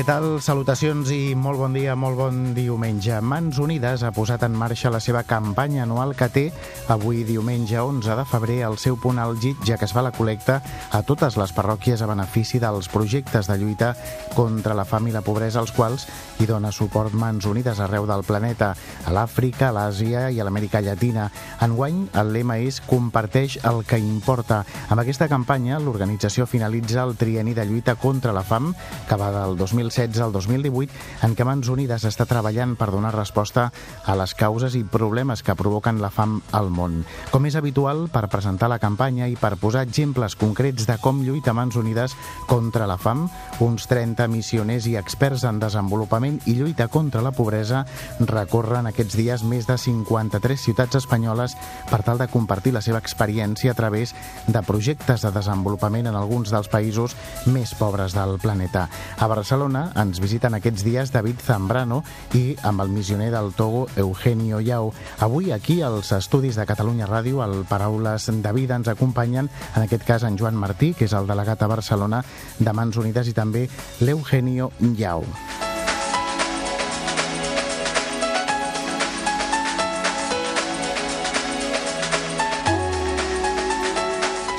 [0.00, 0.38] Què tal?
[0.40, 3.18] Salutacions i molt bon dia, molt bon diumenge.
[3.20, 6.44] Mans Unides ha posat en marxa la seva campanya anual que té
[6.88, 10.56] avui diumenge 11 de febrer el seu punt àlgid, ja que es fa la col·lecta
[10.96, 13.90] a totes les parròquies a benefici dels projectes de lluita
[14.32, 16.08] contra la fam i la pobresa, als quals
[16.40, 18.70] hi dona suport Mans Unides arreu del planeta,
[19.04, 21.28] a l'Àfrica, a l'Àsia i a l'Amèrica Llatina.
[21.60, 24.62] Enguany, el lema és Comparteix el que importa.
[24.88, 28.72] Amb aquesta campanya, l'organització finalitza el trieni de lluita contra la fam,
[29.04, 30.92] que va del 2000 2016 al 2018,
[31.26, 33.68] en què Mans Unides està treballant per donar resposta
[34.06, 37.02] a les causes i problemes que provoquen la fam al món.
[37.32, 41.52] Com és habitual, per presentar la campanya i per posar exemples concrets de com lluita
[41.56, 42.14] Mans Unides
[42.46, 43.26] contra la fam,
[43.60, 47.84] uns 30 missioners i experts en desenvolupament i lluita contra la pobresa
[48.20, 51.56] recorren aquests dies més de 53 ciutats espanyoles
[51.90, 54.14] per tal de compartir la seva experiència a través
[54.46, 57.16] de projectes de desenvolupament en alguns dels països
[57.50, 58.86] més pobres del planeta.
[59.18, 62.02] A Barcelona Barcelona ens visiten aquests dies David Zambrano
[62.36, 64.92] i amb el missioner del Togo Eugenio Yao.
[65.20, 70.04] Avui aquí als estudis de Catalunya Ràdio, al Paraules de Vida, ens acompanyen en aquest
[70.04, 72.22] cas en Joan Martí, que és el delegat a Barcelona
[72.58, 73.68] de Mans Unides i també
[74.00, 75.24] l'Eugenio Yao.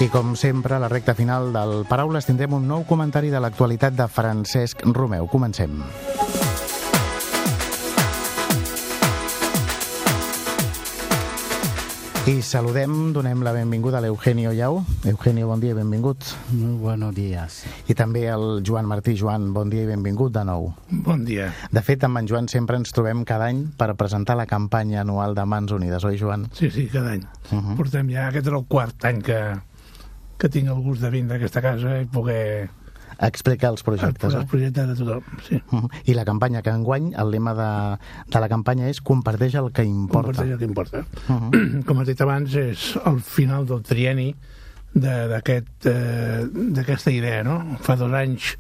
[0.02, 3.94] I com sempre, a la recta final del Paraules tindrem un nou comentari de l'actualitat
[3.94, 5.28] de Francesc Romeu.
[5.30, 5.76] Comencem.
[12.26, 14.82] I saludem, donem la benvinguda a l'Eugenio Llau.
[15.06, 16.26] Eugenio, bon dia i benvingut.
[16.50, 17.62] Muy buenos días.
[17.86, 19.14] I també el Joan Martí.
[19.18, 20.72] Joan, bon dia i benvingut de nou.
[20.90, 21.52] Bon dia.
[21.70, 25.38] De fet, amb en Joan sempre ens trobem cada any per presentar la campanya anual
[25.38, 26.50] de Mans Unides, oi, Joan?
[26.58, 27.26] Sí, sí, cada any.
[27.52, 27.76] Uh -huh.
[27.78, 29.42] Portem ja, aquest és el quart any que,
[30.42, 32.70] que tinc el gust de vindre a aquesta casa i poder
[33.22, 34.34] explicar els projectes.
[34.34, 35.62] Els projectes de tothom, sí.
[35.70, 35.90] -huh.
[36.06, 37.98] I la campanya que enguany, el lema de,
[38.28, 40.32] de la campanya és comparteix el que importa.
[40.32, 41.06] Comparteix el que importa.
[41.30, 41.84] Uh -huh.
[41.86, 44.36] Com has dit abans, és el final del trieni
[44.94, 45.90] d'aquesta
[46.80, 47.78] aquest, eh, idea, no?
[47.80, 48.58] Fa dos anys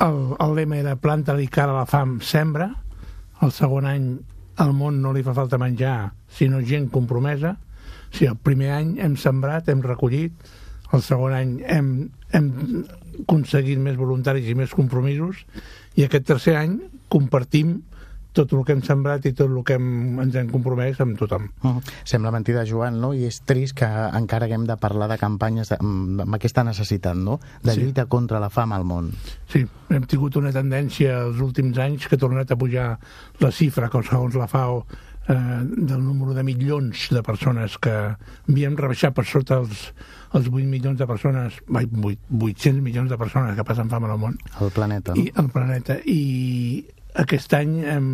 [0.00, 2.70] el, el lema era planta-li cara a la fam, sembra.
[3.42, 4.18] El segon any
[4.56, 7.56] al món no li fa falta menjar, sinó gent compromesa.
[8.08, 10.32] O sigui, el primer any hem sembrat, hem recollit,
[10.92, 11.90] el segon any hem,
[12.32, 12.48] hem
[13.24, 15.44] aconseguit més voluntaris i més compromisos
[15.98, 16.78] i aquest tercer any
[17.12, 17.80] compartim
[18.38, 21.48] tot el que hem sembrat i tot el que hem, ens hem compromès amb tothom.
[21.62, 21.82] Uh -huh.
[22.04, 23.12] Sembla mentida, Joan, no?
[23.14, 27.40] I és trist que encara haguem de parlar de campanyes de, amb, aquesta necessitat, no?
[27.62, 27.80] De sí.
[27.80, 29.10] lluita contra la fam al món.
[29.48, 32.98] Sí, hem tingut una tendència els últims anys que ha tornat a pujar
[33.40, 34.86] la xifra, que segons la FAO
[35.28, 37.94] eh, del número de milions de persones que
[38.48, 39.88] havíem rebaixat per sota els,
[40.34, 42.04] els 8 milions de persones, 8,
[42.40, 44.38] 800 milions de persones que passen fam al món.
[44.60, 45.22] El planeta, no?
[45.22, 45.98] I, el planeta.
[46.04, 46.22] I
[47.18, 48.08] aquest any hem,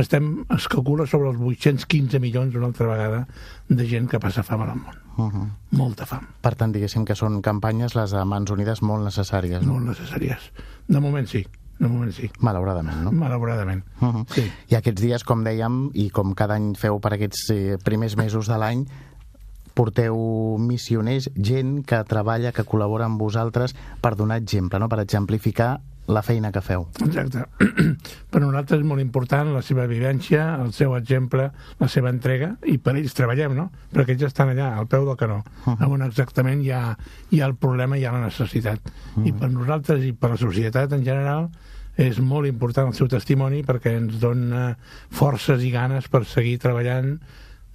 [0.00, 3.24] estem, es calcula sobre els 815 milions una altra vegada
[3.68, 5.00] de gent que passa fam al món.
[5.16, 5.48] Uh -huh.
[5.78, 6.26] Molta fam.
[6.40, 9.62] Per tant, diguéssim que són campanyes, les de Mans Unides, molt necessàries.
[9.62, 9.74] No?
[9.74, 10.50] Molt necessàries.
[10.88, 11.46] De moment sí.
[11.78, 12.30] De moment sí.
[12.38, 13.12] Malauradament, no?
[13.12, 14.24] Malauradament, uh -huh.
[14.30, 14.50] sí.
[14.70, 18.46] I aquests dies, com dèiem, i com cada any feu per aquests eh, primers mesos
[18.46, 18.86] de l'any,
[19.74, 24.88] porteu missioners, gent que treballa, que col·labora amb vosaltres per donar exemple, no?
[24.88, 26.86] per exemplificar la feina que feu.
[27.04, 27.44] Exacte.
[28.30, 31.48] per nosaltres és molt important la seva vivència, el seu exemple,
[31.80, 33.70] la seva entrega, i per ells treballem, no?
[33.94, 35.90] Perquè ells estan allà, al peu del canó, uh -huh.
[35.90, 36.96] on exactament hi ha,
[37.30, 38.80] hi ha el problema, hi ha la necessitat.
[38.84, 39.28] Uh -huh.
[39.28, 41.50] I per nosaltres i per la societat en general
[41.96, 44.76] és molt important el seu testimoni perquè ens dona
[45.10, 47.20] forces i ganes per seguir treballant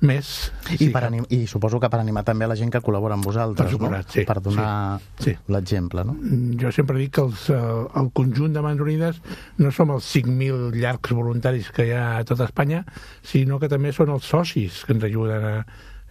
[0.06, 0.30] més.
[0.72, 3.18] I, sí, per anim, I suposo que per animar també a la gent que col·labora
[3.18, 4.14] amb vosaltres, per, suposat, no?
[4.16, 4.72] sí, per donar
[5.20, 5.36] sí, sí.
[5.52, 6.06] l'exemple.
[6.08, 6.16] No?
[6.62, 9.22] Jo sempre dic que els, el conjunt de Mans Unides
[9.60, 12.84] no som els 5.000 llargs voluntaris que hi ha a tota Espanya,
[13.26, 15.56] sinó que també són els socis que ens ajuden a...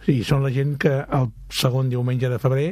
[0.05, 2.69] Sí, són la gent que el segon diumenge de febrer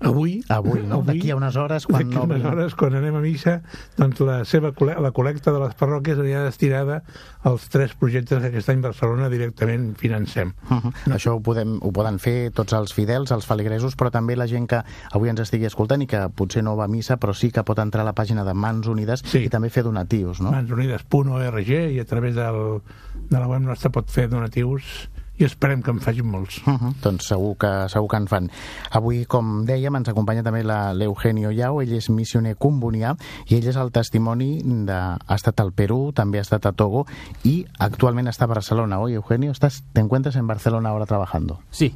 [0.00, 1.00] avui, avui, no?
[1.00, 3.58] avui d'aquí a unes hores quan no unes hores quan anem a missa
[3.96, 4.70] doncs la seva
[5.02, 7.00] la col·lecta de les parròquies anirà destinada
[7.48, 10.92] als tres projectes que aquest any Barcelona directament financem uh -huh.
[11.06, 11.14] no?
[11.14, 14.68] això ho, podem, ho poden fer tots els fidels, els feligresos però també la gent
[14.68, 17.64] que avui ens estigui escoltant i que potser no va a missa però sí que
[17.64, 19.38] pot entrar a la pàgina de Mans Unides sí.
[19.38, 20.50] i també fer donatius no?
[20.50, 22.82] mansunides.org i a través del,
[23.30, 26.58] de la web nostra pot fer donatius i esperem que en facin molts.
[26.66, 26.94] Uh -huh.
[27.02, 28.50] Doncs segur que, segur que en fan.
[28.90, 33.76] Avui, com dèiem, ens acompanya també l'Eugenio Yao, ell és missioner combonià i ell és
[33.76, 34.92] el testimoni de...
[34.92, 37.06] ha estat al Perú, també ha estat a Togo
[37.44, 38.98] i actualment està a Barcelona.
[38.98, 41.60] Oi, Eugenio, estás, te encuentras en Barcelona ahora trabajando?
[41.70, 41.94] Sí,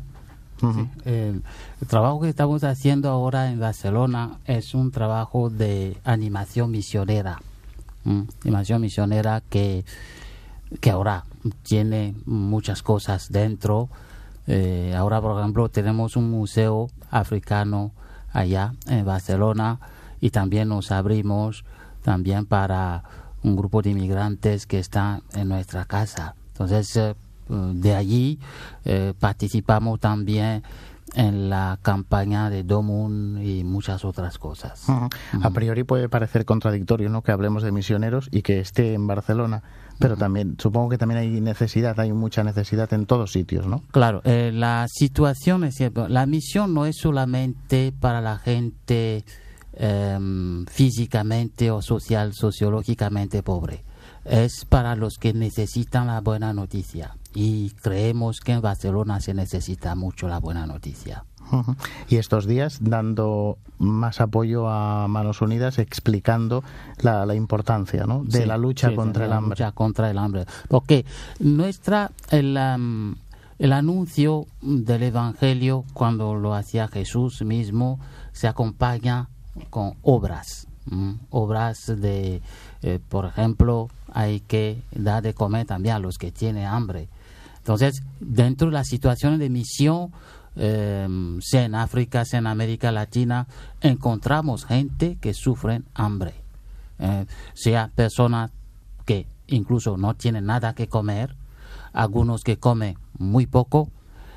[0.60, 1.42] Sí, el,
[1.80, 7.40] el, trabajo que estamos haciendo ahora en Barcelona es un trabajo de animación misionera.
[8.44, 9.84] Animación misionera que,
[10.80, 11.24] que ahora
[11.62, 13.88] tiene muchas cosas dentro.
[14.46, 17.92] Eh, ahora, por ejemplo, tenemos un museo africano
[18.32, 19.78] allá en Barcelona
[20.20, 21.64] y también nos abrimos
[22.02, 23.04] también para
[23.42, 26.34] un grupo de inmigrantes que está en nuestra casa.
[26.52, 27.14] Entonces, eh,
[27.48, 28.38] de allí
[28.84, 30.62] eh, participamos también
[31.14, 34.88] en la campaña de Domun y muchas otras cosas.
[34.88, 35.10] Uh -huh.
[35.42, 37.22] A priori puede parecer contradictorio ¿no?
[37.22, 39.62] que hablemos de misioneros y que esté en Barcelona,
[40.02, 43.84] pero también supongo que también hay necesidad, hay mucha necesidad en todos sitios, ¿no?
[43.92, 49.24] Claro, eh, la situación es cierto, la misión no es solamente para la gente
[49.74, 50.18] eh,
[50.68, 53.84] físicamente o social, sociológicamente pobre,
[54.24, 59.94] es para los que necesitan la buena noticia y creemos que en Barcelona se necesita
[59.94, 61.24] mucho la buena noticia.
[61.52, 61.76] Uh -huh.
[62.08, 66.64] Y estos días dando más apoyo a Manos Unidas, explicando
[67.02, 68.24] la, la importancia ¿no?
[68.24, 69.50] de Sí, la lucha sí, contra de el la hambre.
[69.50, 70.46] lucha contra el hambre.
[70.68, 71.04] Porque
[71.40, 73.14] nuestra, el, um,
[73.58, 78.00] el anuncio del Evangelio, cuando lo hacía Jesús mismo,
[78.32, 79.28] se acompaña
[79.70, 80.66] con obras.
[80.90, 81.16] ¿m?
[81.30, 82.40] Obras de,
[82.82, 87.08] eh, por ejemplo, hay que dar de comer también a los que tienen hambre.
[87.58, 90.10] Entonces, dentro de las situaciones de misión,
[90.56, 91.08] eh,
[91.40, 93.46] sea en África, sea en América Latina,
[93.80, 96.34] encontramos gente que sufren hambre.
[96.98, 98.50] Eh, sea personas
[99.04, 101.34] que incluso no tienen nada que comer,
[101.92, 103.90] algunos que comen muy poco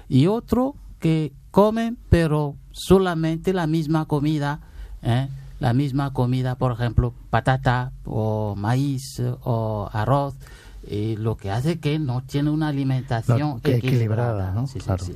[0.09, 4.59] y otros que comen pero solamente la misma comida,
[5.03, 5.29] ¿eh?
[5.59, 10.35] la misma comida, por ejemplo, patata o maíz o arroz,
[10.87, 14.67] y lo que hace que no tiene una alimentación No, equilibrada, ¿no?
[14.67, 15.05] Sí, sí, Claro.
[15.05, 15.15] sí.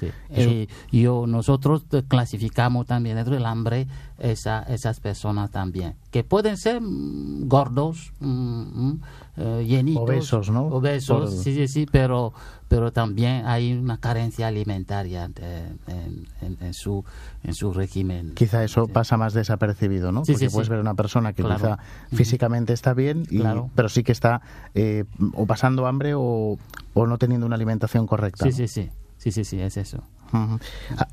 [0.00, 0.08] Sí.
[0.30, 3.86] Eh, yo, nosotros clasificamos también dentro del hambre
[4.18, 9.00] esa, esas personas también, que pueden ser mm, gordos, mm, mm,
[9.36, 10.66] eh, llenitos, Obesos, ¿no?
[10.66, 12.32] Obesos, Por- sí, sí, sí, pero,
[12.68, 17.02] pero también hay una carencia alimentaria de- en, en- en su,
[17.42, 18.32] en su régimen.
[18.34, 18.92] Quizá eso Sí.
[18.92, 20.24] pasa más desapercibido, ¿no?
[20.24, 21.56] Sí, Porque sí, puedes ver una persona que Claro.
[21.58, 21.78] quizá
[22.14, 23.70] físicamente está bien, y- Claro.
[23.74, 24.42] pero sí que está
[24.74, 25.04] eh,
[25.34, 26.58] o pasando hambre o,
[26.94, 28.44] o no teniendo una alimentación correcta.
[28.44, 28.56] Sí, ¿no?
[28.56, 28.90] sí, sí,
[29.20, 30.02] sí, sí, sí, es eso.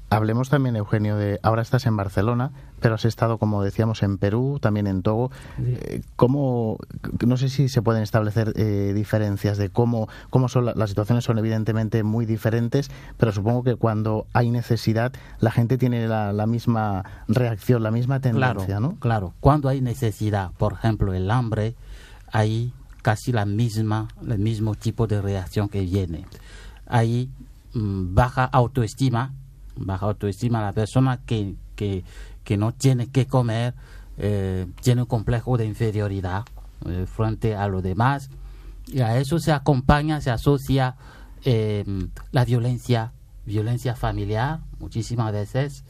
[0.10, 4.60] Hablemos también, Eugenio, de ahora estás en Barcelona, pero has estado, como decíamos, en Perú,
[4.62, 5.32] también en Togo.
[5.60, 6.78] Eh, ¿Cómo,
[7.26, 11.24] no sé si se pueden establecer eh, diferencias de cómo, cómo son la- las situaciones
[11.26, 16.46] son evidentemente muy diferentes, pero supongo que cuando hay necesidad la gente tiene la, la
[16.46, 18.96] misma reacción, la misma tendencia, Claro, ¿no?
[19.00, 19.34] claro.
[19.40, 21.76] Cuando hay necesidad, por ejemplo, el hambre,
[22.32, 22.72] hay
[23.02, 26.26] casi la misma, el mismo tipo de reacción que viene.
[26.86, 27.30] Hay
[27.74, 29.34] baja autoestima,
[29.76, 32.04] baja autoestima, la persona que, que,
[32.44, 33.74] que no tiene que comer
[34.18, 36.46] eh, tiene un complejo de inferioridad
[36.86, 38.30] eh, frente a los demás.
[38.88, 40.96] Y a eso se acompaña, se asocia
[41.44, 41.86] eh,
[42.32, 43.12] la violencia,
[43.46, 45.84] violencia familiar muchísimas veces,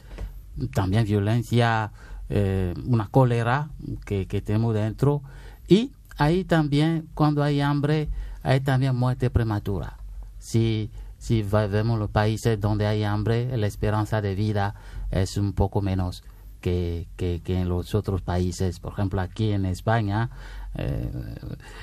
[0.74, 1.92] también violencia,
[2.28, 3.70] eh, una cólera
[4.04, 5.22] que, que tenemos dentro.
[5.68, 8.08] Y ahí también cuando hay hambre
[8.42, 9.98] hay también muerte prematura.
[10.38, 14.74] Si, si vemos los países donde hay hambre, la esperanza de vida
[15.10, 16.22] es un poco menos
[16.60, 18.80] que, que, en los otros países.
[18.80, 20.30] Por ejemplo, aquí en España
[20.74, 21.10] eh,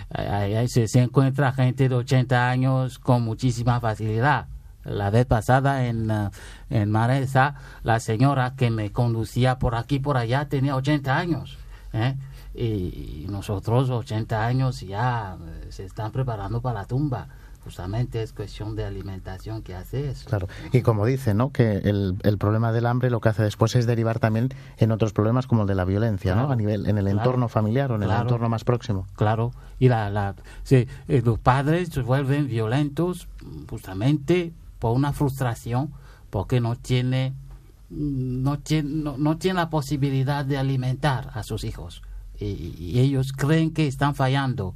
[0.10, 4.48] ahí se, encuentra gente de 80 años con muchísima facilidad.
[4.84, 6.30] La vez pasada en, eh,
[6.70, 11.58] en Maresa, la señora que me conducía por aquí por allá tenía 80 años.
[11.94, 12.16] ¿eh?
[12.54, 17.28] Y, nosotros 80 años ya eh, se están preparando para la tumba.
[17.66, 20.30] Justamente es cuestión de alimentación que hace eso.
[20.30, 20.48] Claro.
[20.72, 21.52] Y como dice, ¿no?
[21.52, 25.14] Que el, el problema del hambre lo que hace después es derivar también en otros
[25.14, 26.52] problemas como el de la violencia, ¿no?
[26.52, 29.08] A nivel, en el claro, entorno familiar o en el entorno más próximo.
[29.16, 33.28] Claro, y la, la, sí, eh, los padres se vuelven violentos
[33.68, 35.92] justamente por una frustración,
[36.30, 37.34] porque no tiene,
[37.90, 42.04] no tiene, no, no tiene la posibilidad de alimentar a sus hijos.
[42.40, 44.76] Y, y ellos creen que están fallando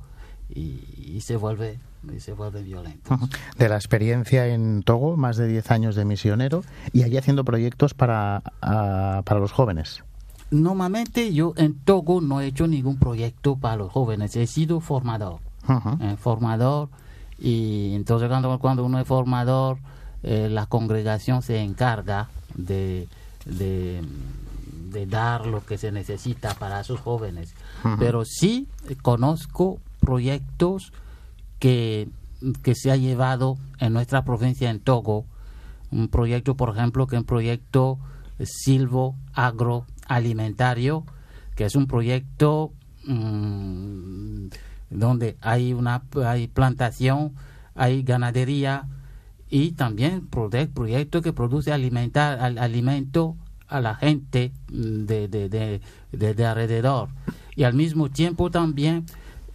[0.50, 1.78] y, y se vuelve
[2.16, 3.12] y se vuelven violentos.
[3.12, 3.28] Ujú.
[3.58, 6.64] De la experiencia en Togo, más de 10 años de misionero,
[6.94, 10.04] y allí haciendo proyectos para, a- para los jóvenes.
[10.52, 15.40] Normalmente yo en Togo no he hecho ningún proyecto para los jóvenes, he sido formador.
[16.02, 16.90] Eh, formador
[17.38, 19.78] Y entonces cuando, cuando uno es formador,
[20.24, 23.08] eh, la congregación se encarga de,
[23.46, 24.02] de,
[24.92, 27.54] de dar lo que se necesita para esos jóvenes.
[28.00, 28.68] Pero sí
[29.04, 30.92] conozco proyectos
[31.60, 32.10] que,
[32.64, 35.26] que se ha llevado en nuestra provincia en Togo,
[35.92, 38.00] un proyecto, por ejemplo, que es un proyecto
[38.44, 41.04] silvo agroalimentario,
[41.56, 42.72] que es un proyecto
[43.06, 44.48] mm,
[44.90, 47.34] donde hay una hay plantación,
[47.76, 48.88] hay ganadería
[49.50, 53.36] y también proye- proyecto que produce alimentar, al- alimento
[53.68, 57.10] a la gente de, de- de alrededor.
[57.56, 59.06] Y al mismo tiempo también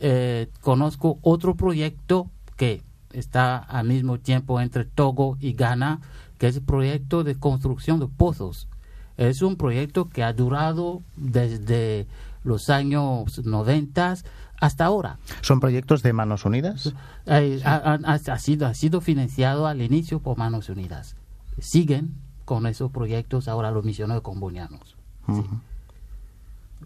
[0.01, 2.83] eh, conozco otro proyecto que
[3.13, 6.01] está al mismo tiempo entre Togo y Ghana,
[6.39, 8.69] que es el proyecto de construcción de pozos.
[9.17, 12.07] Es un proyecto que ha durado desde
[12.43, 14.15] los años 90
[14.61, 15.19] hasta ahora.
[15.41, 16.93] ¿Son proyectos de Manos Unidas?
[17.27, 17.75] Eh, ha,
[18.05, 21.17] ha- ha sido, ha sido financiado al inicio por Manos Unidas.
[21.61, 24.97] Siguen con esos proyectos ahora los misioneros combonianos.
[25.29, 25.43] Sí.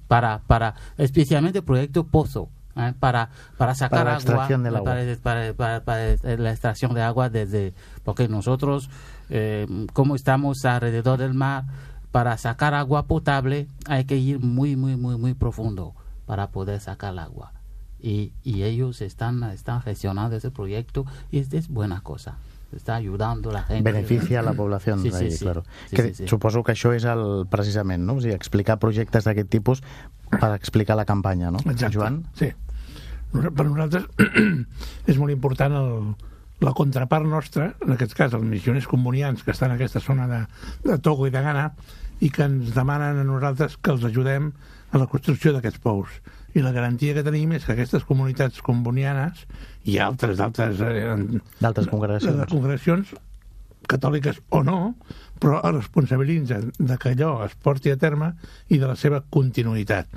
[0.07, 2.49] Para, para, especialmente el proyecto Pozo,
[2.79, 2.95] ¿eh?
[2.99, 4.93] para, para sacar Para la agua, extracción del agua.
[5.23, 8.89] Para, para- para- para la extracción de agua desde, porque nosotros,
[9.31, 11.65] eh, como estamos alrededor del mar,
[12.13, 15.95] para sacar agua potable hay que ir muy, muy, muy, muy profundo
[16.27, 17.53] para poder sacar el agua.
[18.01, 22.37] Y, y ellos están, están gestionando ese proyecto y es, es buena cosa.
[22.75, 23.91] Está ayudando a la gente.
[23.91, 25.65] Beneficia a la població, Sí, sí, claro.
[25.89, 26.29] Sí, que, sí, sí.
[26.29, 28.19] Suposo que això és el, precisament, no?
[28.19, 29.81] O sigui, explicar projectes d'aquest tipus
[30.29, 31.63] per explicar la campanya, no?
[31.65, 31.97] Exacte.
[31.97, 32.27] Joan?
[32.37, 32.53] Sí.
[33.33, 34.07] Per nosaltres
[35.11, 35.93] és molt important el,
[36.65, 40.41] la contrapart nostra, en aquest cas els missioners comunians que estan en aquesta zona de,
[40.87, 41.69] de Togo i de Ghana
[42.25, 44.51] i que ens demanen a nosaltres que els ajudem
[44.91, 46.17] a la construcció d'aquests pous.
[46.57, 49.45] I la garantia que tenim és que aquestes comunitats combonianes
[49.87, 51.15] i altres d'altres eh,
[51.61, 52.49] D'altres congregacions.
[52.51, 53.15] congregacions
[53.89, 54.97] catòliques o no,
[55.41, 58.33] però es responsabilitzen de que allò es porti a terme
[58.69, 60.11] i de la seva continuïtat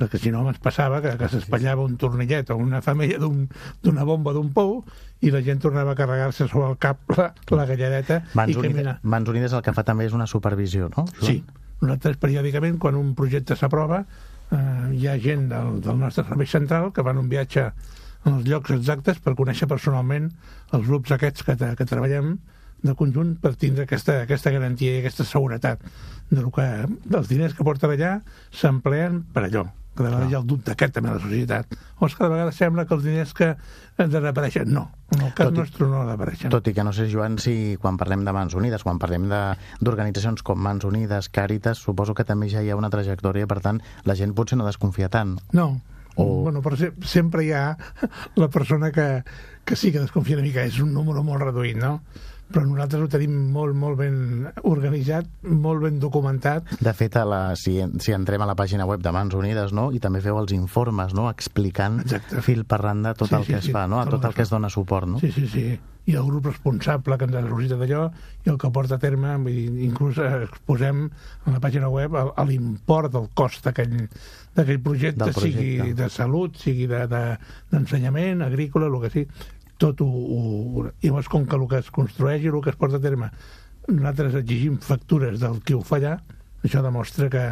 [0.00, 3.46] perquè si no ens passava que, que s'espatllava un tornillet o una femella d'un-
[3.84, 4.80] d'una bomba d'un pou
[5.20, 8.72] i la gent tornava a carregar-se sobre el cap la, la galladeta Mans, i Unides,
[8.74, 8.98] caminar.
[9.02, 11.04] Mans Unides el que fa també és una supervisió, no?
[11.20, 11.42] Sí,
[11.80, 16.90] nosaltres periòdicament quan un projecte s'aprova eh, hi ha gent del, del nostre servei central
[16.96, 17.68] que van un viatge
[18.24, 20.26] en els llocs exactes per conèixer personalment
[20.76, 22.34] els grups aquests que, que treballem
[22.80, 25.82] de conjunt per tindre aquesta, aquesta garantia i aquesta seguretat
[26.30, 26.66] de que,
[27.12, 28.14] dels diners que porten allà
[28.56, 29.66] s'empleen per allò
[29.96, 32.24] que de vegades hi ha el dubte aquest també a la societat o és que
[32.24, 33.48] de vegades sembla que els diners que
[33.98, 37.08] desapareixen no, en el cas Tot i- nostre no desapareixen Tot i que no sé,
[37.12, 41.78] Joan, si quan parlem de Mans Unides, quan parlem de- d'organitzacions com Mans Unides, Càritas,
[41.78, 45.08] suposo que també ja hi ha una trajectòria, per tant, la gent potser no desconfia
[45.08, 45.38] tant.
[45.52, 45.80] No.
[46.16, 47.76] O- Bueno, però se- sempre hi ha
[48.36, 49.22] la persona que,
[49.64, 52.00] que sí que desconfia una mica, és un número molt reduït, no?
[52.50, 56.66] Però nosaltres ho tenim molt, molt ben organitzat, molt ben documentat.
[56.82, 59.90] De fet, a la, si, si entrem a la pàgina web de Mans Unides, no?
[59.94, 61.28] i també feu els informes, no?
[61.30, 62.42] explicant Exacte.
[62.42, 64.00] fil per randa tot Sí, el sí, que es sí, fa, no?
[64.02, 65.06] a tot el que es dona suport.
[65.06, 65.20] No?
[65.22, 65.64] Sí, sí, sí.
[66.10, 68.06] I el grup responsable que ens ha sortit d'allò
[68.42, 72.46] i el que porta a terme, vull dir, inclús exposem en la pàgina web a
[72.48, 74.08] l'import del cost d'aquell
[74.82, 75.38] projecte, projecte.
[75.38, 77.38] sigui de salut, sigui d'ensenyament,
[77.70, 79.28] de, d'ensenyament, agrícola, el que sigui,
[79.80, 80.84] tot ho, ho...
[81.02, 83.30] Llavors, com que el que es construeix i el que es porta a terme,
[83.88, 86.18] nosaltres exigim factures del qui ho fa allà,
[86.60, 87.44] això demostra que,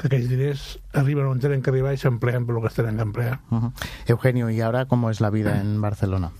[0.00, 0.64] que aquells diners
[0.96, 3.40] arriben on tenen que arribar i s'empleen per el que es tenen que emplear.
[3.50, 3.72] Ujú.
[4.08, 6.32] Eugenio, ¿y ahora cómo es la vida en Barcelona?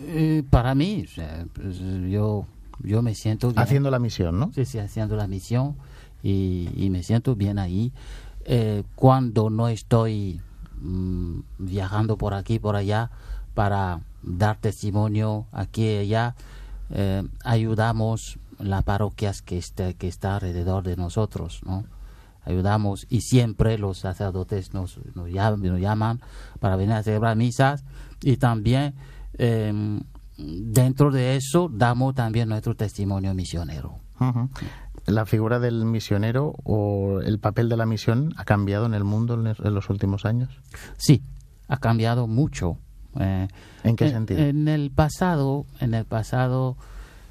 [0.00, 2.46] Eh, para mí, o sea, pues, yo,
[2.82, 3.60] yo me siento bien.
[3.60, 4.50] Haciendo la misión, ¿no?
[4.54, 5.76] Sí, sí, haciendo la misión
[6.22, 7.92] y, y me siento bien ahí.
[8.44, 10.40] Eh, cuando no estoy
[10.80, 13.10] mm, viajando por aquí, por allá,
[13.54, 16.34] para dar testimonio aquí y allá,
[16.90, 21.84] eh, ayudamos las parroquias que está, que está alrededor de nosotros, ¿no?
[22.44, 26.20] Ayudamos y siempre los sacerdotes nos, nos, llaman, nos llaman
[26.60, 27.84] para venir a celebrar misas
[28.22, 28.94] y también
[29.36, 30.00] eh,
[30.38, 33.98] dentro de eso damos también nuestro testimonio misionero.
[35.06, 39.34] ¿La figura del misionero o el papel de la misión ha cambiado en el mundo
[39.34, 40.50] en los últimos años?
[40.96, 41.22] Sí,
[41.68, 42.78] ha cambiado mucho.
[43.18, 43.48] Eh,
[43.84, 44.40] ¿En qué en- sentido?
[44.40, 46.76] En el pasado, en el pasado,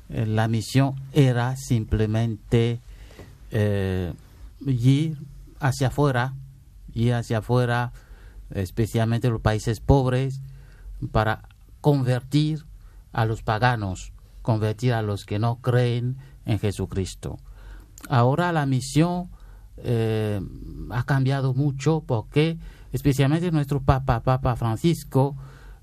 [0.10, 2.80] eh, la misión era simplemente
[3.52, 4.14] eh,
[4.66, 5.18] ir
[5.60, 6.34] hacia afuera,
[6.94, 7.92] ir hacia afuera,
[8.52, 10.42] especialmente los países pobres,
[11.12, 11.44] para
[11.82, 12.66] convertir
[13.14, 17.38] a los paganos, convertir a los que no creen en Jesucristo.
[18.10, 19.30] Ahora la misión
[19.78, 20.40] eh,
[20.92, 22.58] ha cambiado mucho porque
[22.94, 25.36] especialmente nuestro Papa, Papa Francisco,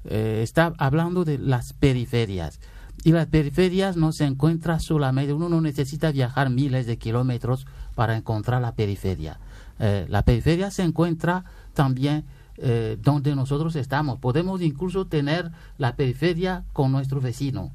[0.05, 2.61] eh, está hablando de las periferias.
[3.03, 8.17] Y las periferias no se encuentra solamente, uno no necesita viajar miles de kilómetros para
[8.17, 9.39] encontrar la periferia.
[9.79, 11.45] Eh, la periferia se encuentra
[11.75, 12.25] también
[12.57, 14.19] eh, donde nosotros estamos.
[14.19, 17.73] Podemos incluso tener la periferia con nuestro vecino.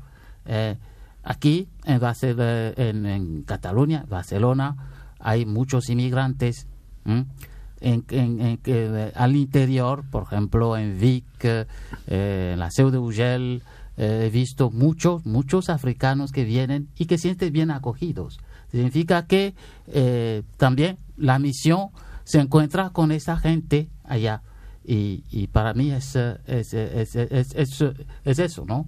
[1.22, 4.78] Aquí en, en, en, Cataluña, Barcelona,
[5.20, 6.66] hay muchos inmigrantes.
[7.82, 11.66] En, en, en, al interior, por ejemplo, en Vic, eh,
[12.54, 13.64] en la Seu de Ugel,
[13.98, 18.40] eh, he visto muchos, muchos africanos que vienen y que sienten bien acogidos.
[18.72, 19.56] Significa que
[19.88, 21.90] eh, también la misión
[22.24, 24.42] se encuentra con esa gente allá.
[24.86, 27.84] Y, y para mí es, es, es, es,
[28.26, 28.88] es eso, ¿no?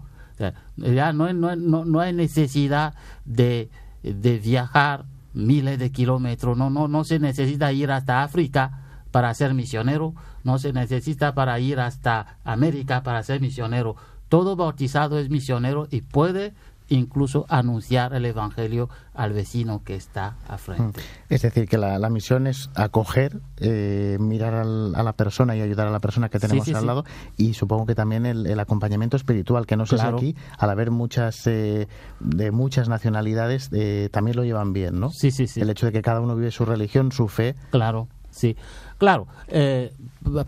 [0.75, 2.95] Ya no, no, no, no hay necesidad
[3.25, 3.69] de,
[4.01, 8.80] de viajar miles de kilómetros, no, no, no se necesita ir hasta África
[9.11, 10.13] para ser misionero,
[10.43, 13.95] no se necesita para ir hasta América para ser misionero.
[14.29, 16.53] Todo bautizado es misionero y puede
[16.87, 20.99] incluso anunciar el Evangelio al vecino que está a frente.
[21.29, 25.61] Es decir, que la, la misión es acoger, eh, mirar al, a la persona y
[25.61, 26.87] ayudar a la persona que tenemos Sí, sí, al sí.
[26.87, 27.05] lado
[27.37, 30.19] y supongo que también el, el acompañamiento espiritual, que no sé Claro.
[30.19, 31.87] si aquí, al haber muchas eh,
[32.19, 35.11] de muchas nacionalidades, eh, también lo llevan bien, ¿no?
[35.11, 35.61] Sí, sí, sí.
[35.61, 37.55] El hecho de que cada uno vive su religión, su fe.
[37.69, 38.55] Claro, sí.
[38.97, 39.93] Claro, eh,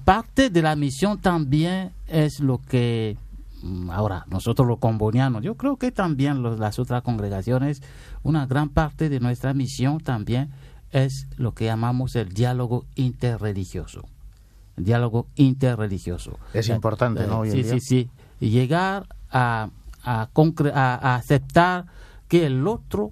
[0.03, 3.17] parte de la misión también es lo que
[3.61, 7.81] mm, ahora nosotros los combonianos, yo creo que también los- las otras congregaciones,
[8.23, 10.49] una gran parte de nuestra misión también
[10.91, 14.03] es lo que llamamos el diálogo interreligioso.
[14.77, 16.37] El diálogo interreligioso.
[16.53, 17.39] Es Eh, importante, ¿no?
[17.39, 17.71] Hoy en sí, día.
[17.73, 18.09] sí, sí.
[18.39, 19.69] Y llegar a,
[20.03, 21.85] a, concre- a- a aceptar
[22.27, 23.11] que el otro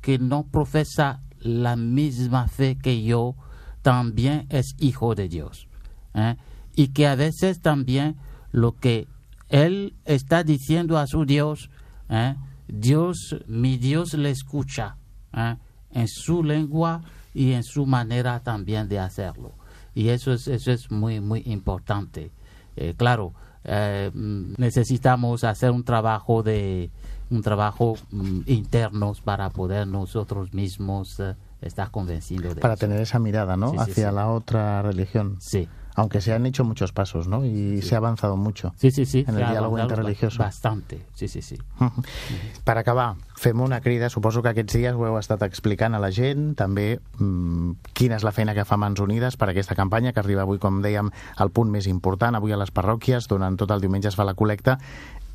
[0.00, 3.34] que no profesa la misma fe que yo
[3.82, 5.68] también es hijo de Dios.
[6.14, 6.36] ¿eh?
[6.74, 8.16] Y que a veces también
[8.52, 9.06] lo que
[9.48, 11.70] él está diciendo a su Dios,
[12.08, 12.36] ¿eh?
[12.68, 14.96] Dios, mi Dios le escucha
[15.32, 15.56] ¿eh?
[15.92, 17.02] en su lengua
[17.34, 19.52] y en su manera también de hacerlo.
[19.94, 22.30] Y eso es, eso es muy, muy importante.
[22.76, 23.32] Eh, claro,
[23.64, 26.90] necesitamos hacer un trabajo de
[27.28, 31.20] un trabajo mm, internos para poder nosotros mismos
[31.62, 32.80] estar convencidos de para eso.
[32.80, 33.70] tener esa mirada, ¿no?
[33.70, 34.14] Sí, sí, Hacia sí.
[34.14, 35.36] la otra religión.
[35.40, 37.44] Sí, Aunque se han hecho muchos pasos, ¿no?
[37.44, 38.72] Y se ha avanzado mucho.
[38.76, 39.24] sí, sí, sí.
[39.28, 40.38] En el diálogo interreligioso.
[40.42, 41.58] Bastante, sí, sí, sí.
[42.64, 46.10] Per acabar, fem una crida, suposo que aquests dies ho heu estat explicant a la
[46.14, 50.20] gent, també mmm, quina és la feina que fa Mans Unides per aquesta campanya, que
[50.22, 53.80] arriba avui, com dèiem, al punt més important, avui a les parròquies, durant tot el
[53.82, 54.78] diumenge es fa la col·lecta.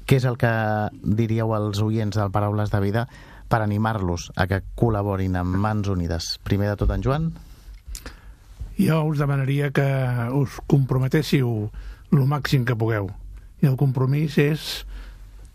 [0.06, 0.50] Què és el que
[1.04, 3.08] diríeu als oients del Paraules de Vida
[3.50, 6.36] per animar-los a que col·laborin amb Mans Unides?
[6.44, 7.34] Primer de tot, en Joan?
[8.78, 9.88] jo us demanaria que
[10.36, 11.72] us comprometéssiu
[12.12, 13.10] el màxim que pugueu.
[13.64, 14.84] I el compromís és,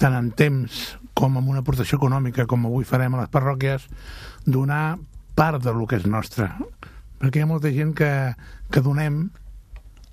[0.00, 3.84] tant en temps com amb una aportació econòmica, com avui farem a les parròquies,
[4.46, 4.96] donar
[5.36, 6.48] part del que és nostre.
[7.20, 8.10] Perquè hi ha molta gent que,
[8.72, 9.26] que donem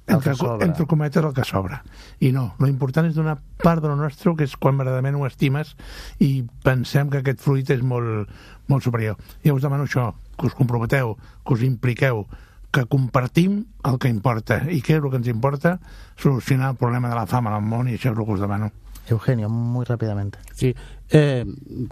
[0.08, 0.66] entre, sobra.
[0.66, 1.84] entre cometes el que sobra.
[2.20, 5.28] I no, lo important és donar part de lo nostre, que és quan verdaderament ho
[5.28, 5.76] estimes
[6.24, 8.32] i pensem que aquest fruit és molt,
[8.72, 9.20] molt superior.
[9.44, 12.26] Ja us demano això, que us comprometeu, que us impliqueu,
[12.72, 14.62] que compartim el que importa.
[14.72, 15.78] I què és el que ens importa?
[16.16, 18.72] Solucionar el problema de la fama al món i això és el que us demano.
[19.08, 20.38] Eugenio, muy rápidamente.
[20.54, 20.76] Sí,
[21.10, 21.46] eh,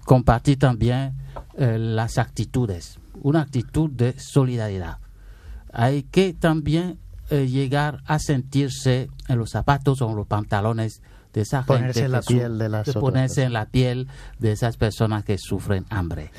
[0.05, 1.15] compartir también
[1.57, 4.99] eh, las actitudes, una actitud de solidaridad.
[5.71, 11.01] Hay que también eh, llegar a sentirse en los zapatos o en los pantalones
[11.33, 12.05] de esa Ponerse gente.
[12.05, 13.65] en la piel de las otras ponerse en personas.
[13.67, 14.07] la piel
[14.39, 16.31] de esas personas que sufren hambre.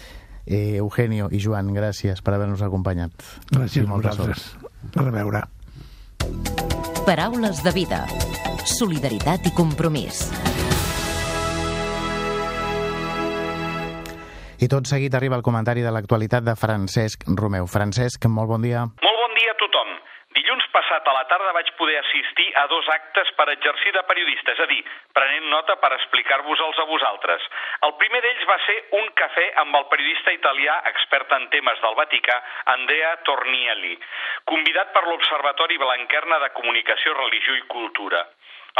[0.46, 3.10] Eh, Eugenio i Joan, gràcies per haver-nos acompanyat.
[3.50, 4.56] Gràcies I a vosaltres.
[4.94, 5.42] A reveure.
[7.04, 8.06] Paraules de vida.
[8.64, 10.30] Solidaritat i compromís.
[14.56, 17.66] I tot seguit arriba el comentari de l'actualitat de Francesc Romeu.
[17.68, 18.86] Francesc, molt bon dia.
[18.86, 19.90] Molt bon dia a tothom.
[20.36, 24.52] Dilluns passat a la tarda vaig poder assistir a dos actes per exercir de periodista,
[24.52, 24.82] és a dir,
[25.16, 27.46] prenent nota per explicar-vos-els a vosaltres.
[27.88, 31.96] El primer d'ells va ser un cafè amb el periodista italià expert en temes del
[32.00, 32.36] Vaticà,
[32.74, 33.94] Andrea Tornielli,
[34.52, 38.26] convidat per l'Observatori Blanquerna de Comunicació, Religió i Cultura.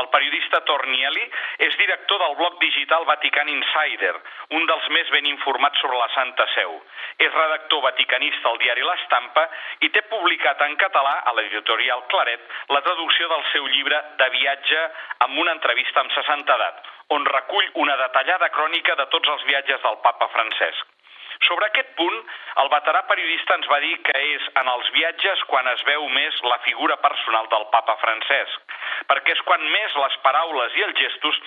[0.01, 1.23] El periodista Tornielli
[1.67, 4.13] és director del blog digital Vatican Insider,
[4.59, 6.75] un dels més ben informats sobre la Santa Seu.
[7.17, 9.47] És redactor vaticanista al diari L'Estampa
[9.89, 12.45] i té publicat en català a l'editorial Claret
[12.77, 14.83] la traducció del seu llibre de viatge
[15.29, 16.85] amb una entrevista amb 60 edat,
[17.17, 20.96] on recull una detallada crònica de tots els viatges del papa Francesc.
[21.45, 22.17] Sobre aquest punt,
[22.63, 26.41] el veterà periodista ens va dir que és en els viatges quan es veu més
[26.49, 28.63] la figura personal del papa Francesc.
[29.07, 31.41] perquè és quan més les paraules i els gestos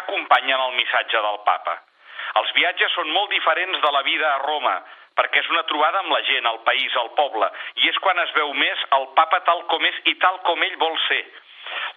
[0.00, 1.76] acompanyen el missatge del papa.
[2.40, 4.74] Els viatges són molt diferents de la vida a Roma,
[5.16, 7.48] perquè és una trobada amb la gent, el país, el poble,
[7.82, 10.76] i és quan es veu més el papa tal com és i tal com ell
[10.82, 11.22] vol ser.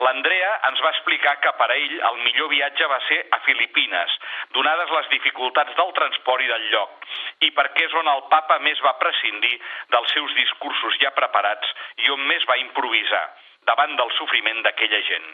[0.05, 4.13] L'Andrea ens va explicar que per a ell el millor viatge va ser a Filipines,
[4.55, 7.09] donades les dificultats del transport i del lloc,
[7.47, 9.57] i perquè és on el papa més va prescindir
[9.95, 13.25] dels seus discursos ja preparats i on més va improvisar,
[13.67, 15.27] davant del sofriment d'aquella gent.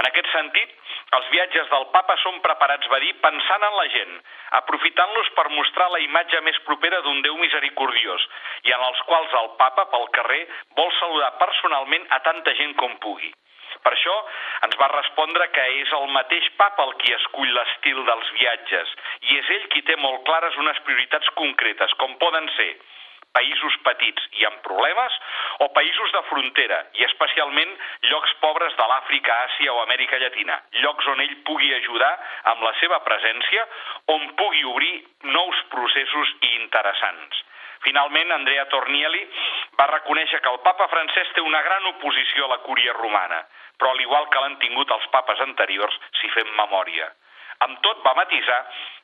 [0.00, 0.70] En aquest sentit,
[1.18, 4.14] els viatges del papa són preparats, va dir, pensant en la gent,
[4.60, 8.24] aprofitant-los per mostrar la imatge més propera d'un Déu misericordiós,
[8.70, 10.40] i en els quals el papa, pel carrer,
[10.80, 13.30] vol saludar personalment a tanta gent com pugui.
[13.84, 14.14] Per això
[14.68, 18.94] ens va respondre que és el mateix papa el qui escull l'estil dels viatges
[19.30, 22.72] i és ell qui té molt clares unes prioritats concretes, com poden ser
[23.36, 25.16] països petits i amb problemes
[25.64, 27.74] o països de frontera i especialment
[28.10, 32.12] llocs pobres de l'Àfrica, Àsia o Amèrica Llatina, llocs on ell pugui ajudar
[32.52, 33.66] amb la seva presència,
[34.16, 34.94] on pugui obrir
[35.36, 37.44] nous processos i interessants.
[37.84, 39.22] Finalment, Andrea Tornielli
[39.78, 43.44] va reconèixer que el papa francès té una gran oposició a la cúria romana,
[43.78, 47.08] però al igual que l'han tingut els papes anteriors, si fem memòria.
[47.66, 48.58] Amb tot va matisar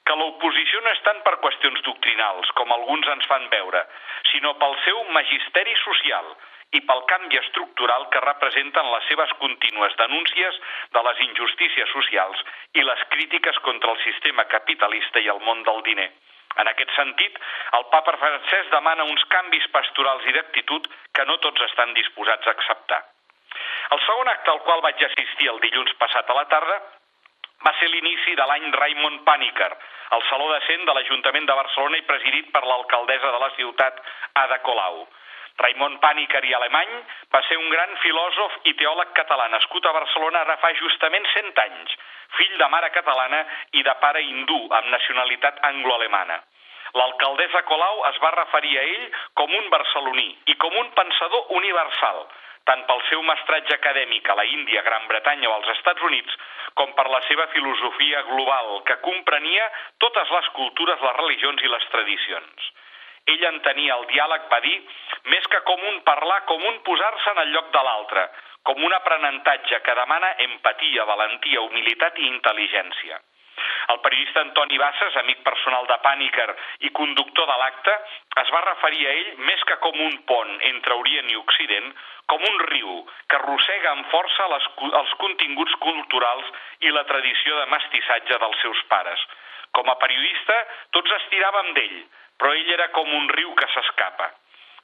[0.07, 3.87] que l'oposició no és tant per qüestions doctrinals, com alguns ens fan veure,
[4.33, 6.35] sinó pel seu magisteri social
[6.79, 10.61] i pel canvi estructural que representen les seves contínues denúncies
[10.97, 15.83] de les injustícies socials i les crítiques contra el sistema capitalista i el món del
[15.91, 16.11] diner.
[16.63, 17.39] En aquest sentit,
[17.79, 22.55] el papa francès demana uns canvis pastorals i d'actitud que no tots estan disposats a
[22.57, 23.01] acceptar.
[23.95, 26.79] El segon acte al qual vaig assistir el dilluns passat a la tarda
[27.67, 29.71] va ser l'inici de l'any Raimon Pàniker,
[30.17, 34.01] el Saló de Cent de l'Ajuntament de Barcelona i presidit per l'alcaldessa de la ciutat,
[34.45, 35.05] Ada Colau.
[35.63, 36.95] Raimon Pàniker i Alemany
[37.35, 41.61] va ser un gran filòsof i teòleg català nascut a Barcelona ara fa justament 100
[41.65, 41.95] anys,
[42.39, 43.45] fill de mare catalana
[43.79, 46.41] i de pare hindú amb nacionalitat anglo-alemana.
[46.99, 49.07] L'alcaldessa Colau es va referir a ell
[49.41, 52.21] com un barceloní i com un pensador universal,
[52.69, 56.39] tant pel seu mestratge acadèmic a la Índia, Gran Bretanya o als Estats Units,
[56.79, 59.67] com per la seva filosofia global, que comprenia
[60.03, 62.73] totes les cultures, les religions i les tradicions.
[63.33, 64.79] Ell entenia el diàleg, va dir,
[65.33, 68.25] més que com un parlar, com un posar-se en el lloc de l'altre,
[68.69, 73.21] com un aprenentatge que demana empatia, valentia, humilitat i intel·ligència.
[73.93, 76.47] El periodista Antoni Bassas, amic personal de Pàniker
[76.89, 77.95] i conductor de l'acte,
[78.43, 81.93] es va referir a ell més que com un pont entre Orient i Occident,
[82.33, 84.69] com un riu que arrossega amb força les,
[85.01, 89.25] els continguts culturals i la tradició de mestissatge dels seus pares.
[89.77, 90.59] Com a periodista,
[90.97, 91.99] tots estiràvem d'ell,
[92.39, 94.33] però ell era com un riu que s'escapa.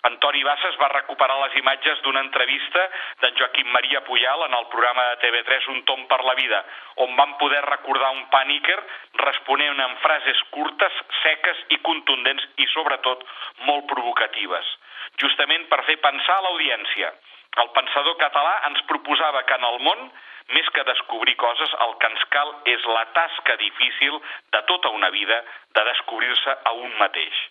[0.09, 2.85] Antoni Bassas va recuperar les imatges d'una entrevista
[3.21, 6.63] d'en Joaquim Maria Puyal en el programa de TV3 Un tom per la vida,
[7.05, 8.79] on van poder recordar un pàniker
[9.21, 13.27] responent amb frases curtes, seques i contundents i, sobretot,
[13.69, 14.73] molt provocatives.
[15.21, 17.13] Justament per fer pensar a l'audiència.
[17.61, 20.11] El pensador català ens proposava que en el món,
[20.57, 24.19] més que descobrir coses, el que ens cal és la tasca difícil
[24.57, 25.43] de tota una vida
[25.77, 27.45] de descobrir-se a un mateix.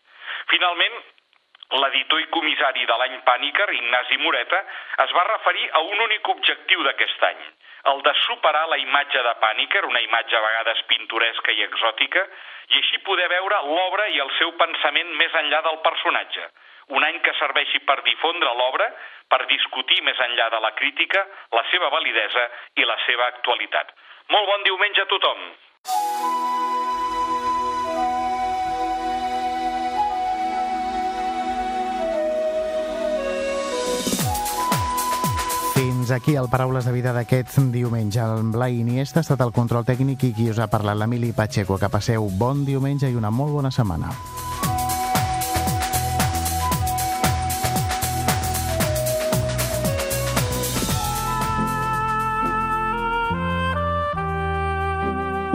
[0.52, 1.00] Finalment,
[1.78, 4.60] l'editor i comissari de l'any Pàniker, Ignasi Moreta,
[5.06, 7.44] es va referir a un únic objectiu d'aquest any,
[7.94, 12.26] el de superar la imatge de Pàniker, una imatge a vegades pintoresca i exòtica,
[12.70, 16.50] i així poder veure l'obra i el seu pensament més enllà del personatge.
[16.90, 18.88] Un any que serveixi per difondre l'obra,
[19.30, 21.22] per discutir més enllà de la crítica,
[21.54, 22.48] la seva validesa
[22.82, 23.94] i la seva actualitat.
[24.34, 25.46] Molt bon diumenge a tothom!
[35.78, 38.18] Fins aquí el Paraules de Vida d'aquest diumenge.
[38.18, 41.78] El Blai Iniesta ha estat el control tècnic i qui us ha parlat l'Emili Pacheco.
[41.78, 44.10] Que passeu bon diumenge i una molt bona setmana.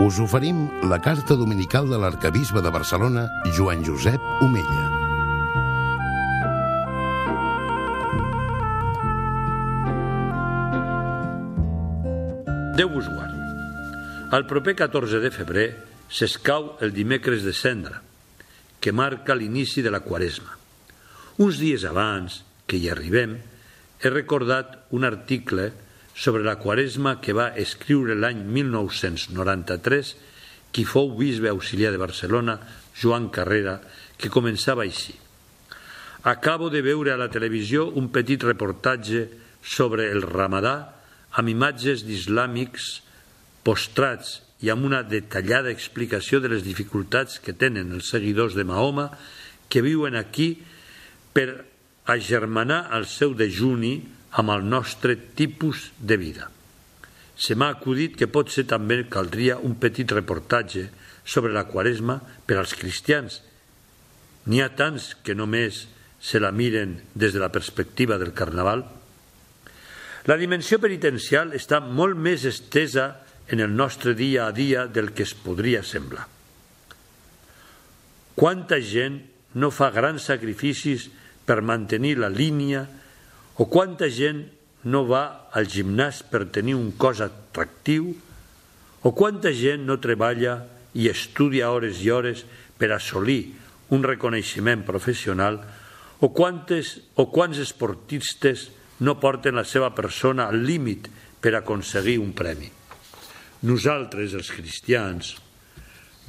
[0.05, 3.23] Us oferim la carta dominical de l'arcabisbe de Barcelona,
[3.57, 4.83] Joan Josep Omella.
[12.77, 13.33] Déu vos guard.
[14.37, 15.65] El proper 14 de febrer
[16.13, 18.03] s'escau el dimecres de cendra,
[18.77, 20.53] que marca l'inici de la quaresma.
[21.41, 23.39] Uns dies abans que hi arribem,
[24.05, 25.71] he recordat un article
[26.15, 30.15] sobre la quaresma que va escriure l'any 1993
[30.71, 32.57] qui fou bisbe auxiliar de Barcelona,
[32.95, 33.81] Joan Carrera,
[34.17, 35.13] que començava així.
[36.23, 39.27] Acabo de veure a la televisió un petit reportatge
[39.61, 40.75] sobre el ramadà
[41.35, 42.89] amb imatges d'islàmics
[43.67, 49.09] postrats i amb una detallada explicació de les dificultats que tenen els seguidors de Mahoma
[49.69, 50.55] que viuen aquí
[51.35, 51.65] per
[52.07, 53.97] agermanar el seu dejuni
[54.35, 56.49] amb el nostre tipus de vida.
[57.35, 60.89] Se m'ha acudit que potser també caldria un petit reportatge
[61.23, 63.41] sobre la quaresma per als cristians.
[64.45, 65.85] N'hi ha tants que només
[66.19, 68.85] se la miren des de la perspectiva del carnaval.
[70.25, 73.11] La dimensió penitencial està molt més estesa
[73.47, 76.25] en el nostre dia a dia del que es podria semblar.
[78.35, 79.21] Quanta gent
[79.55, 81.07] no fa grans sacrificis
[81.45, 82.83] per mantenir la línia
[83.57, 84.45] o quanta gent
[84.91, 88.11] no va al gimnàs per tenir un cos atractiu
[89.05, 90.59] o quanta gent no treballa
[90.95, 92.45] i estudia hores i hores
[92.77, 93.53] per assolir
[93.95, 95.59] un reconeixement professional
[96.19, 98.69] o, quantes, o quants esportistes
[99.05, 101.09] no porten la seva persona al límit
[101.41, 102.69] per aconseguir un premi.
[103.65, 105.35] Nosaltres, els cristians,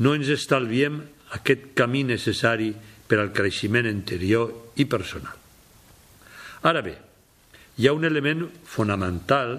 [0.03, 0.99] no ens estalviem
[1.39, 2.73] aquest camí necessari
[3.07, 5.37] per al creixement interior i personal.
[6.67, 6.97] Ara bé,
[7.77, 9.59] hi ha un element fonamental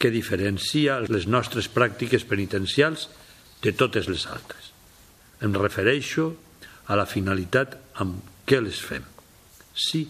[0.00, 3.08] que diferencia les nostres pràctiques penitencials
[3.60, 4.70] de totes les altres.
[5.44, 6.30] Em refereixo
[6.88, 9.04] a la finalitat amb què les fem.
[9.76, 10.06] Sí,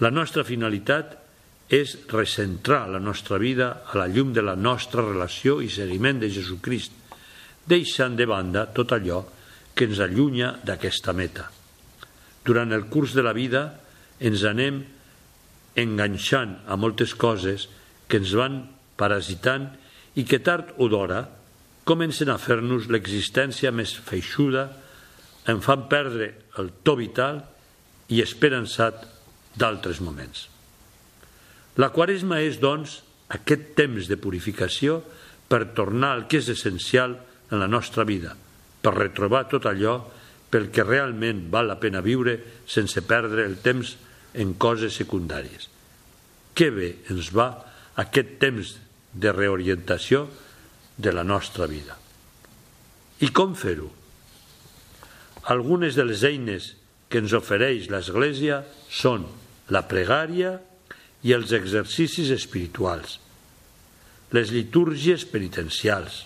[0.00, 1.18] la nostra finalitat
[1.68, 6.32] és recentrar la nostra vida a la llum de la nostra relació i seguiment de
[6.32, 6.92] Jesucrist,
[7.64, 9.22] deixant de banda tot allò
[9.74, 11.48] que ens allunya d'aquesta meta.
[12.44, 13.64] Durant el curs de la vida
[14.20, 14.82] ens anem
[15.76, 17.68] enganxant a moltes coses
[18.08, 18.62] que ens van
[19.00, 19.70] parasitant
[20.14, 21.24] i que tard o d'hora
[21.84, 24.68] comencen a fer-nos l'existència més feixuda,
[25.50, 27.42] en fan perdre el to vital
[28.08, 29.04] i esperançat
[29.58, 30.48] d'altres moments.
[31.76, 33.02] La quaresma és, doncs,
[33.34, 35.00] aquest temps de purificació
[35.48, 37.18] per tornar al que és essencial
[37.50, 38.32] en la nostra vida,
[38.80, 39.98] per retrobar tot allò
[40.50, 42.36] pel que realment val la pena viure
[42.70, 43.96] sense perdre el temps
[44.34, 45.68] en coses secundàries.
[46.54, 47.48] Que bé ens va
[48.00, 48.74] aquest temps
[49.14, 50.26] de reorientació
[50.96, 51.96] de la nostra vida.
[53.22, 53.90] I com fer-ho?
[55.54, 56.72] Algunes de les eines
[57.10, 59.26] que ens ofereix l'Església són
[59.74, 60.56] la pregària
[61.24, 63.18] i els exercicis espirituals,
[64.34, 66.24] les litúrgies penitencials,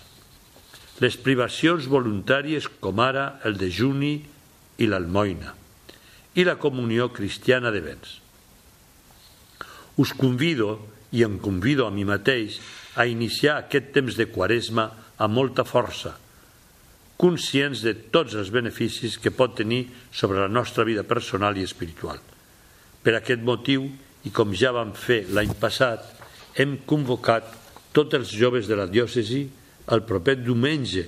[0.99, 4.17] les privacions voluntàries com ara el dejuni
[4.79, 5.53] i l'almoina
[6.35, 8.19] i la comunió cristiana de béns.
[9.99, 10.77] Us convido,
[11.11, 12.59] i em convido a mi mateix,
[12.95, 14.89] a iniciar aquest temps de quaresma
[15.19, 16.15] amb molta força,
[17.19, 22.21] conscients de tots els beneficis que pot tenir sobre la nostra vida personal i espiritual.
[23.03, 23.89] Per aquest motiu,
[24.23, 26.03] i com ja vam fer l'any passat,
[26.55, 27.47] hem convocat
[27.95, 29.45] tots els joves de la diòcesi
[29.91, 31.07] el proper diumenge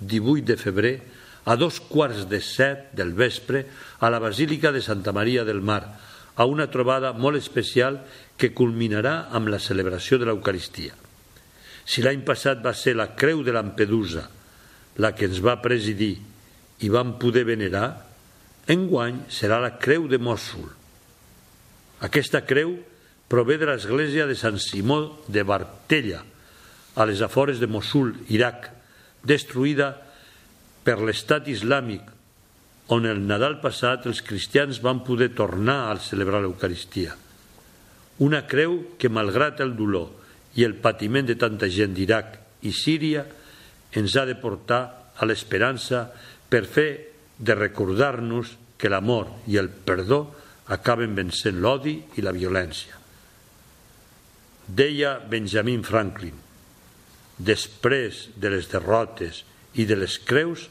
[0.00, 0.94] 18 de febrer
[1.44, 3.64] a dos quarts de set del vespre
[4.00, 5.96] a la Basílica de Santa Maria del Mar,
[6.36, 8.00] a una trobada molt especial
[8.36, 10.94] que culminarà amb la celebració de l'Eucaristia.
[11.84, 14.28] Si l'any passat va ser la Creu de Lampedusa
[15.00, 16.18] la que ens va presidir
[16.84, 17.88] i vam poder venerar,
[18.70, 20.68] enguany serà la Creu de Mossul.
[22.04, 22.74] Aquesta creu
[23.30, 26.24] prové de l'església de Sant Simó de Bartella,
[26.96, 28.66] a les afores de Mossul, Iraq,
[29.22, 29.92] destruïda
[30.84, 32.02] per l'estat islàmic,
[32.90, 37.14] on el Nadal passat els cristians van poder tornar a celebrar l'Eucaristia.
[38.26, 40.10] Una creu que, malgrat el dolor
[40.58, 42.34] i el patiment de tanta gent d'Iraq
[42.66, 43.22] i Síria,
[43.94, 44.82] ens ha de portar
[45.16, 46.08] a l'esperança
[46.50, 46.90] per fer
[47.38, 50.24] de recordar-nos que l'amor i el perdó
[50.74, 52.96] acaben vencent l'odi i la violència.
[54.66, 56.36] Deia Benjamin Franklin,
[57.38, 60.66] després de les derrotes i de les creus,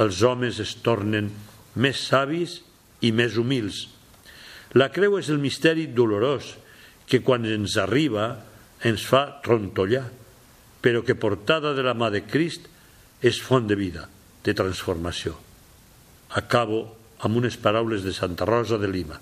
[0.00, 1.30] els homes es tornen
[1.76, 2.60] més savis
[3.04, 3.86] i més humils.
[4.76, 6.54] La creu és el misteri dolorós
[7.08, 8.28] que quan ens arriba
[8.84, 10.04] ens fa trontollar,
[10.82, 12.68] però que portada de la mà de Crist
[13.24, 14.06] és font de vida,
[14.44, 15.34] de transformació.
[16.36, 16.84] Acabo
[17.24, 19.16] amb unes paraules de Santa Rosa de Lima.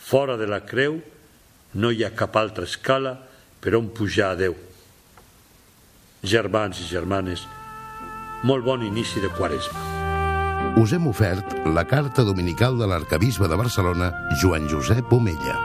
[0.00, 1.00] Fora de la creu
[1.74, 3.16] no hi ha cap altra escala
[3.60, 4.54] per on pujar a Déu.
[6.22, 7.46] Germans i germanes,
[8.42, 9.86] molt bon inici de Quaresma.
[10.80, 15.58] Us hem ofert la carta dominical de l'arcabisbe de Barcelona, Joan Josep Omella.